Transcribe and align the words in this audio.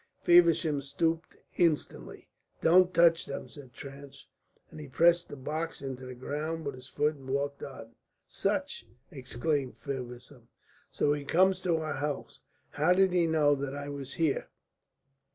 Feversham 0.23 0.81
stooped 0.81 1.37
instantly. 1.57 2.27
"Don't 2.59 2.91
touch 2.91 3.27
them," 3.27 3.47
said 3.47 3.71
Trench, 3.71 4.27
and 4.71 4.79
he 4.79 4.87
pressed 4.87 5.29
the 5.29 5.35
box 5.35 5.79
into 5.79 6.07
the 6.07 6.15
ground 6.15 6.65
with 6.65 6.73
his 6.73 6.87
foot 6.87 7.13
and 7.17 7.29
walked 7.29 7.61
on. 7.61 7.91
"Sutch!" 8.27 8.87
exclaimed 9.11 9.77
Feversham. 9.77 10.47
"So 10.89 11.13
he 11.13 11.23
comes 11.23 11.61
to 11.61 11.77
our 11.77 11.97
help! 11.97 12.31
How 12.71 12.93
did 12.93 13.11
he 13.13 13.27
know 13.27 13.53
that 13.53 13.75
I 13.75 13.89
was 13.89 14.15
here?" 14.15 14.47